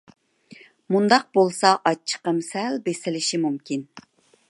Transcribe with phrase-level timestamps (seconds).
[0.95, 3.89] مۇنداق بولسا ئاچچىقىم سەل بېسىلىشى مۇمكىن.